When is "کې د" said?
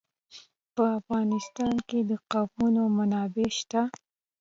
1.87-2.11